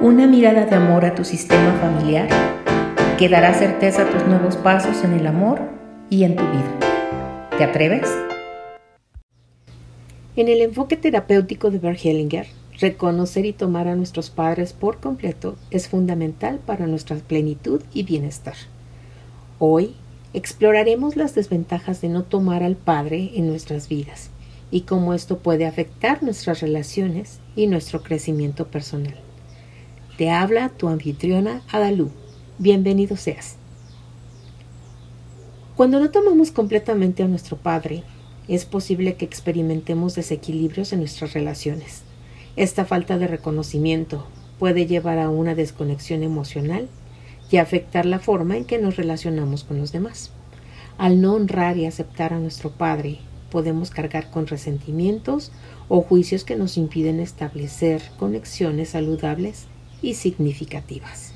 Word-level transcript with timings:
Una 0.00 0.28
mirada 0.28 0.64
de 0.64 0.76
amor 0.76 1.04
a 1.04 1.16
tu 1.16 1.24
sistema 1.24 1.76
familiar 1.80 2.28
que 3.18 3.28
dará 3.28 3.52
certeza 3.52 4.02
a 4.02 4.08
tus 4.08 4.24
nuevos 4.28 4.56
pasos 4.56 5.02
en 5.02 5.12
el 5.12 5.26
amor 5.26 5.60
y 6.08 6.22
en 6.22 6.36
tu 6.36 6.44
vida. 6.44 7.48
¿Te 7.58 7.64
atreves? 7.64 8.08
En 10.36 10.46
el 10.46 10.60
enfoque 10.60 10.96
terapéutico 10.96 11.72
de 11.72 11.80
Bert 11.80 11.98
Hellinger, 12.04 12.46
reconocer 12.78 13.44
y 13.44 13.52
tomar 13.52 13.88
a 13.88 13.96
nuestros 13.96 14.30
padres 14.30 14.72
por 14.72 15.00
completo 15.00 15.56
es 15.72 15.88
fundamental 15.88 16.60
para 16.64 16.86
nuestra 16.86 17.16
plenitud 17.16 17.82
y 17.92 18.04
bienestar. 18.04 18.54
Hoy 19.58 19.96
exploraremos 20.32 21.16
las 21.16 21.34
desventajas 21.34 22.00
de 22.02 22.08
no 22.08 22.22
tomar 22.22 22.62
al 22.62 22.76
Padre 22.76 23.32
en 23.34 23.48
nuestras 23.48 23.88
vidas 23.88 24.30
y 24.70 24.82
cómo 24.82 25.12
esto 25.12 25.38
puede 25.38 25.66
afectar 25.66 26.22
nuestras 26.22 26.60
relaciones 26.60 27.40
y 27.56 27.66
nuestro 27.66 28.04
crecimiento 28.04 28.68
personal. 28.68 29.16
Te 30.18 30.30
habla 30.30 30.70
tu 30.70 30.88
anfitriona 30.88 31.62
Adalú. 31.70 32.10
Bienvenido 32.58 33.16
seas. 33.16 33.54
Cuando 35.76 36.00
no 36.00 36.10
tomamos 36.10 36.50
completamente 36.50 37.22
a 37.22 37.28
nuestro 37.28 37.56
Padre, 37.56 38.02
es 38.48 38.64
posible 38.64 39.14
que 39.14 39.24
experimentemos 39.24 40.16
desequilibrios 40.16 40.92
en 40.92 40.98
nuestras 40.98 41.34
relaciones. 41.34 42.02
Esta 42.56 42.84
falta 42.84 43.16
de 43.16 43.28
reconocimiento 43.28 44.26
puede 44.58 44.86
llevar 44.86 45.20
a 45.20 45.30
una 45.30 45.54
desconexión 45.54 46.24
emocional 46.24 46.88
y 47.48 47.58
afectar 47.58 48.04
la 48.04 48.18
forma 48.18 48.56
en 48.56 48.64
que 48.64 48.80
nos 48.80 48.96
relacionamos 48.96 49.62
con 49.62 49.78
los 49.78 49.92
demás. 49.92 50.32
Al 50.98 51.20
no 51.20 51.34
honrar 51.34 51.76
y 51.76 51.86
aceptar 51.86 52.32
a 52.32 52.40
nuestro 52.40 52.72
Padre, 52.72 53.20
podemos 53.52 53.90
cargar 53.90 54.32
con 54.32 54.48
resentimientos 54.48 55.52
o 55.88 56.00
juicios 56.00 56.42
que 56.42 56.56
nos 56.56 56.76
impiden 56.76 57.20
establecer 57.20 58.02
conexiones 58.18 58.88
saludables 58.88 59.68
y 60.02 60.14
significativas. 60.14 61.34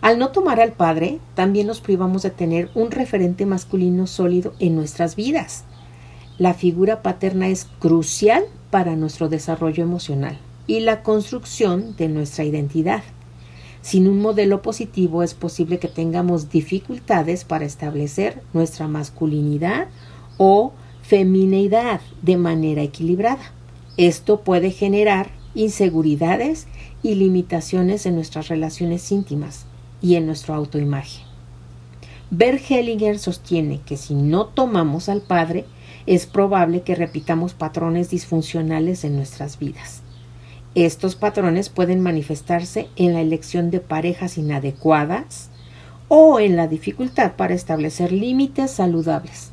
Al 0.00 0.18
no 0.18 0.30
tomar 0.30 0.60
al 0.60 0.72
Padre, 0.72 1.18
también 1.34 1.66
nos 1.66 1.80
privamos 1.80 2.22
de 2.22 2.30
tener 2.30 2.70
un 2.74 2.90
referente 2.90 3.44
masculino 3.44 4.06
sólido 4.06 4.54
en 4.58 4.74
nuestras 4.74 5.14
vidas. 5.14 5.64
La 6.38 6.54
figura 6.54 7.02
paterna 7.02 7.48
es 7.48 7.66
crucial 7.80 8.44
para 8.70 8.96
nuestro 8.96 9.28
desarrollo 9.28 9.82
emocional 9.82 10.38
y 10.66 10.80
la 10.80 11.02
construcción 11.02 11.96
de 11.96 12.08
nuestra 12.08 12.44
identidad. 12.44 13.02
Sin 13.82 14.08
un 14.08 14.20
modelo 14.20 14.62
positivo 14.62 15.22
es 15.22 15.34
posible 15.34 15.78
que 15.78 15.88
tengamos 15.88 16.50
dificultades 16.50 17.44
para 17.44 17.64
establecer 17.64 18.42
nuestra 18.52 18.88
masculinidad 18.88 19.88
o 20.38 20.72
femineidad 21.02 22.00
de 22.22 22.36
manera 22.36 22.82
equilibrada. 22.82 23.52
Esto 23.96 24.40
puede 24.40 24.70
generar 24.70 25.30
inseguridades 25.54 26.66
y 27.02 27.14
limitaciones 27.14 28.06
en 28.06 28.14
nuestras 28.14 28.48
relaciones 28.48 29.10
íntimas 29.10 29.66
y 30.02 30.16
en 30.16 30.26
nuestra 30.26 30.54
autoimagen. 30.54 31.24
Bert 32.30 32.62
Hellinger 32.70 33.18
sostiene 33.18 33.80
que 33.84 33.96
si 33.96 34.14
no 34.14 34.46
tomamos 34.46 35.08
al 35.08 35.20
Padre, 35.20 35.64
es 36.06 36.26
probable 36.26 36.82
que 36.82 36.94
repitamos 36.94 37.54
patrones 37.54 38.10
disfuncionales 38.10 39.04
en 39.04 39.16
nuestras 39.16 39.58
vidas. 39.58 40.02
Estos 40.76 41.16
patrones 41.16 41.68
pueden 41.68 42.00
manifestarse 42.00 42.88
en 42.94 43.14
la 43.14 43.20
elección 43.20 43.70
de 43.72 43.80
parejas 43.80 44.38
inadecuadas 44.38 45.50
o 46.06 46.38
en 46.38 46.56
la 46.56 46.68
dificultad 46.68 47.32
para 47.32 47.54
establecer 47.54 48.12
límites 48.12 48.70
saludables. 48.70 49.49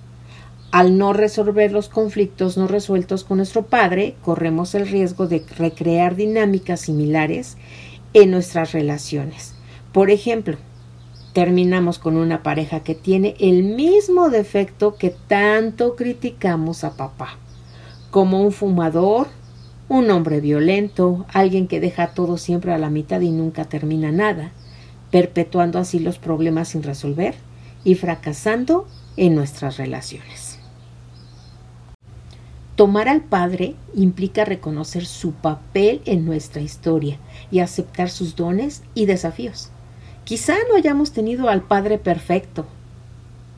Al 0.72 0.98
no 0.98 1.14
resolver 1.14 1.72
los 1.72 1.88
conflictos 1.88 2.58
no 2.58 2.68
resueltos 2.68 3.24
con 3.24 3.38
nuestro 3.38 3.68
padre, 3.68 4.16
corremos 4.22 4.76
el 4.76 4.88
riesgo 4.88 5.26
de 5.28 5.44
recrear 5.58 6.16
dinámicas 6.16 6.82
similares 6.82 7.56
en 8.14 8.32
nuestras 8.32 8.74
relaciones. 8.74 9.56
Por 9.94 10.10
ejemplo, 10.10 10.58
terminamos 11.32 12.00
con 12.00 12.18
una 12.18 12.44
pareja 12.44 12.82
que 12.82 12.96
tiene 12.96 13.36
el 13.40 13.64
mismo 13.64 14.30
defecto 14.30 14.96
que 14.96 15.16
tanto 15.28 15.96
criticamos 15.96 16.84
a 16.84 16.98
papá, 16.98 17.38
como 18.12 18.42
un 18.42 18.52
fumador, 18.52 19.28
un 19.88 20.12
hombre 20.12 20.42
violento, 20.42 21.26
alguien 21.32 21.68
que 21.68 21.80
deja 21.80 22.08
todo 22.08 22.38
siempre 22.38 22.74
a 22.74 22.78
la 22.78 22.90
mitad 22.90 23.22
y 23.22 23.32
nunca 23.32 23.66
termina 23.66 24.12
nada, 24.12 24.52
perpetuando 25.12 25.80
así 25.80 26.00
los 26.00 26.20
problemas 26.20 26.70
sin 26.70 26.84
resolver 26.84 27.36
y 27.86 27.96
fracasando 27.96 28.86
en 29.16 29.36
nuestras 29.36 29.78
relaciones. 29.78 30.47
Tomar 32.78 33.10
al 33.10 33.22
Padre 33.22 33.74
implica 33.96 34.46
reconocer 34.46 35.08
su 35.08 35.32
papel 35.32 36.00
en 36.06 36.26
nuestra 36.26 36.62
historia 36.62 37.18
y 37.50 37.58
aceptar 37.58 38.12
sus 38.12 38.36
dones 38.36 38.84
y 38.94 39.08
desafíos. 39.08 39.72
Quizá 40.26 40.54
no 40.70 40.76
hayamos 40.76 41.12
tenido 41.12 41.50
al 41.50 41.64
Padre 41.64 41.98
perfecto, 41.98 42.68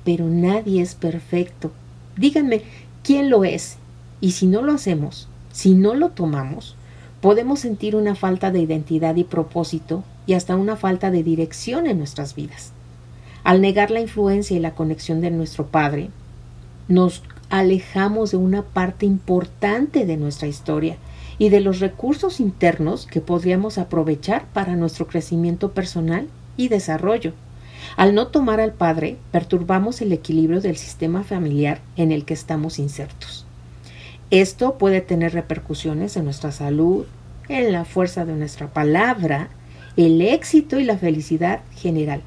pero 0.06 0.25
nadie 0.30 0.81
es 0.81 0.96
perfecto. 0.96 1.74
Díganme, 2.16 2.62
¿quién 3.03 3.30
lo 3.30 3.44
es? 3.44 3.75
Y 4.22 4.31
si 4.31 4.47
no 4.47 4.62
lo 4.62 4.72
hacemos, 4.72 5.28
si 5.51 5.74
no 5.74 5.96
lo 5.96 6.12
tomamos, 6.12 6.78
podemos 7.19 7.59
sentir 7.59 7.97
una 7.97 8.16
falta 8.16 8.51
de 8.51 8.62
identidad 8.62 9.18
y 9.18 9.25
propósito 9.25 10.01
y 10.28 10.34
hasta 10.36 10.56
una 10.56 10.78
falta 10.78 11.12
de 11.12 11.24
dirección 11.24 11.88
en 11.88 11.97
nuestras 11.97 12.36
vidas. 12.36 12.72
Al 13.44 13.59
negar 13.59 13.91
la 13.91 14.00
influencia 14.00 14.56
y 14.56 14.62
la 14.62 14.75
conexión 14.75 15.19
de 15.19 15.30
nuestro 15.30 15.68
Padre, 15.68 16.09
nos 16.88 17.22
alejamos 17.50 18.32
de 18.32 18.38
una 18.38 18.62
parte 18.62 19.06
importante 19.06 20.06
de 20.06 20.18
nuestra 20.18 20.48
historia 20.48 20.98
y 21.38 21.50
de 21.50 21.62
los 21.62 21.80
recursos 21.80 22.40
internos 22.40 23.08
que 23.08 23.22
podríamos 23.22 23.78
aprovechar 23.78 24.46
para 24.54 24.76
nuestro 24.76 25.08
crecimiento 25.08 25.72
personal 25.72 26.28
y 26.58 26.68
desarrollo. 26.68 27.34
Al 27.96 28.14
no 28.14 28.28
tomar 28.28 28.60
al 28.60 28.74
Padre, 28.74 29.18
perturbamos 29.32 30.02
el 30.02 30.12
equilibrio 30.12 30.62
del 30.62 30.78
sistema 30.78 31.24
familiar 31.24 31.80
en 31.96 32.12
el 32.12 32.26
que 32.26 32.34
estamos 32.34 32.78
insertos. 32.78 33.46
Esto 34.31 34.78
puede 34.78 35.02
tener 35.02 35.34
repercusiones 35.34 36.18
en 36.18 36.26
nuestra 36.26 36.52
salud, 36.52 37.06
en 37.48 37.72
la 37.72 37.86
fuerza 37.86 38.26
de 38.26 38.34
nuestra 38.34 38.68
palabra, 38.68 39.50
el 39.98 40.22
éxito 40.22 40.80
y 40.80 40.84
la 40.84 40.98
felicidad 40.98 41.62
general. 41.76 42.22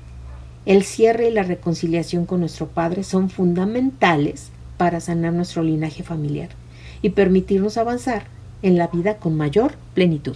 El 0.65 0.85
cierre 0.85 1.29
y 1.29 1.33
la 1.33 1.43
reconciliación 1.43 2.25
con 2.25 2.41
nuestro 2.41 2.69
Padre 2.69 3.05
son 3.05 3.31
fundamentales 3.31 4.52
para 4.83 4.99
sanar 4.99 5.33
nuestro 5.33 5.63
linaje 5.63 6.03
familiar 6.03 6.49
y 7.03 7.11
permitirnos 7.11 7.77
avanzar 7.77 8.25
en 8.63 8.77
la 8.77 8.89
vida 8.89 9.19
con 9.19 9.37
mayor 9.37 9.75
plenitud. 9.95 10.35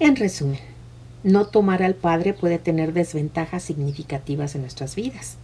En 0.00 0.16
resumen, 0.16 0.58
no 1.22 1.46
tomar 1.46 1.84
al 1.84 1.94
Padre 1.94 2.34
puede 2.34 2.58
tener 2.58 2.92
desventajas 2.92 3.62
significativas 3.62 4.56
en 4.56 4.62
nuestras 4.62 4.96
vidas 4.96 5.36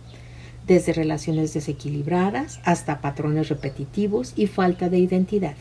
desde 0.67 0.93
relaciones 0.93 1.55
desequilibradas 1.55 2.59
hasta 2.65 3.01
patrones 3.01 3.49
repetitivos 3.49 4.33
y 4.35 4.49
falta 4.49 4.89
de 4.89 4.99
identidad. 4.99 5.55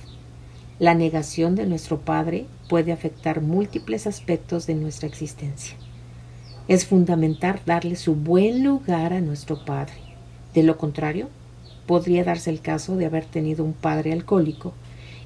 La 0.80 0.96
negación 0.96 1.54
de 1.54 1.68
nuestro 1.68 2.00
Padre 2.00 2.48
puede 2.68 2.94
afectar 2.94 3.42
múltiples 3.42 4.08
aspectos 4.08 4.66
de 4.66 4.74
nuestra 4.74 5.08
existencia. 5.08 5.76
Es 6.68 6.88
fundamental 6.88 7.62
darle 7.64 7.96
su 7.96 8.16
buen 8.16 8.64
lugar 8.64 9.14
a 9.14 9.22
nuestro 9.22 9.64
Padre. 9.66 9.94
De 10.56 10.64
lo 10.64 10.80
contrario, 10.80 11.30
podría 11.86 12.24
darse 12.24 12.50
el 12.50 12.62
caso 12.62 12.96
de 12.96 13.06
haber 13.06 13.26
tenido 13.26 13.64
un 13.64 13.74
padre 13.74 14.14
alcohólico 14.14 14.74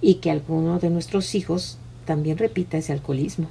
y 0.02 0.16
que 0.16 0.31
alguno 0.31 0.80
de 0.80 0.90
nuestros 0.90 1.36
hijos 1.36 1.78
también 2.06 2.38
repita 2.38 2.78
ese 2.78 2.94
alcoholismo. 2.94 3.47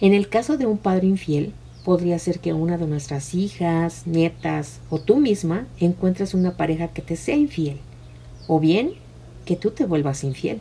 En 0.00 0.14
el 0.14 0.28
caso 0.28 0.56
de 0.56 0.66
un 0.66 0.78
padre 0.78 1.06
infiel, 1.06 1.52
podría 1.84 2.18
ser 2.18 2.40
que 2.40 2.52
una 2.52 2.76
de 2.78 2.86
nuestras 2.86 3.34
hijas, 3.34 4.06
nietas 4.06 4.80
o 4.90 5.00
tú 5.00 5.16
misma 5.16 5.66
encuentres 5.78 6.34
una 6.34 6.56
pareja 6.56 6.88
que 6.88 7.02
te 7.02 7.16
sea 7.16 7.36
infiel, 7.36 7.78
o 8.46 8.60
bien 8.60 8.92
que 9.44 9.56
tú 9.56 9.70
te 9.70 9.86
vuelvas 9.86 10.24
infiel. 10.24 10.60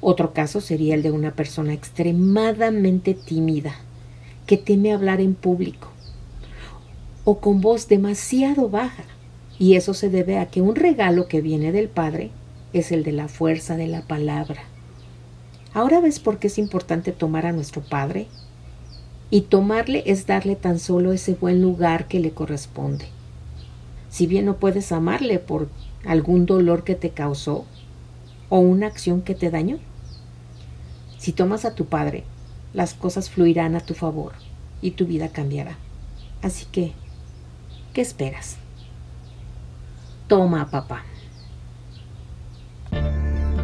Otro 0.00 0.32
caso 0.32 0.60
sería 0.60 0.94
el 0.94 1.02
de 1.02 1.10
una 1.10 1.34
persona 1.34 1.72
extremadamente 1.72 3.14
tímida, 3.14 3.76
que 4.46 4.56
teme 4.56 4.92
hablar 4.92 5.20
en 5.20 5.34
público, 5.34 5.88
o 7.24 7.38
con 7.38 7.60
voz 7.60 7.88
demasiado 7.88 8.68
baja, 8.68 9.04
y 9.58 9.74
eso 9.74 9.94
se 9.94 10.10
debe 10.10 10.38
a 10.38 10.46
que 10.46 10.62
un 10.62 10.74
regalo 10.74 11.28
que 11.28 11.40
viene 11.40 11.72
del 11.72 11.88
Padre 11.88 12.30
es 12.72 12.92
el 12.92 13.04
de 13.04 13.12
la 13.12 13.28
fuerza 13.28 13.76
de 13.76 13.86
la 13.86 14.02
palabra. 14.02 14.62
Ahora 15.74 16.00
ves 16.00 16.20
por 16.20 16.38
qué 16.38 16.48
es 16.48 16.58
importante 16.58 17.12
tomar 17.12 17.46
a 17.46 17.52
nuestro 17.52 17.82
Padre 17.82 18.26
y 19.30 19.42
tomarle 19.42 20.02
es 20.06 20.26
darle 20.26 20.56
tan 20.56 20.78
solo 20.78 21.12
ese 21.12 21.34
buen 21.34 21.62
lugar 21.62 22.08
que 22.08 22.20
le 22.20 22.32
corresponde. 22.32 23.06
Si 24.10 24.26
bien 24.26 24.44
no 24.44 24.56
puedes 24.56 24.92
amarle 24.92 25.38
por 25.38 25.68
algún 26.04 26.44
dolor 26.44 26.84
que 26.84 26.94
te 26.94 27.10
causó 27.10 27.64
o 28.50 28.58
una 28.58 28.86
acción 28.86 29.22
que 29.22 29.34
te 29.34 29.50
dañó, 29.50 29.78
si 31.16 31.32
tomas 31.32 31.64
a 31.64 31.74
tu 31.74 31.86
padre, 31.86 32.24
las 32.74 32.92
cosas 32.92 33.30
fluirán 33.30 33.74
a 33.74 33.80
tu 33.80 33.94
favor 33.94 34.32
y 34.82 34.90
tu 34.90 35.06
vida 35.06 35.28
cambiará. 35.28 35.78
Así 36.42 36.66
que, 36.66 36.92
¿qué 37.94 38.00
esperas? 38.00 38.56
Toma, 40.32 40.70
papá. 40.70 41.02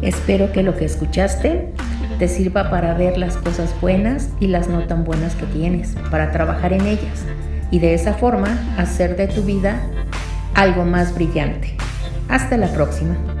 Espero 0.03 0.51
que 0.51 0.61
lo 0.61 0.77
que 0.77 0.85
escuchaste 0.85 1.73
te 2.19 2.27
sirva 2.27 2.69
para 2.69 2.93
ver 2.93 3.17
las 3.17 3.37
cosas 3.37 3.73
buenas 3.81 4.29
y 4.39 4.45
las 4.45 4.69
no 4.69 4.85
tan 4.85 5.03
buenas 5.03 5.33
que 5.33 5.47
tienes, 5.47 5.95
para 6.11 6.29
trabajar 6.29 6.71
en 6.73 6.85
ellas 6.85 7.25
y 7.71 7.79
de 7.79 7.95
esa 7.95 8.13
forma 8.13 8.55
hacer 8.77 9.15
de 9.15 9.25
tu 9.25 9.41
vida 9.41 9.81
algo 10.53 10.85
más 10.85 11.15
brillante. 11.15 11.75
Hasta 12.27 12.55
la 12.55 12.67
próxima. 12.67 13.38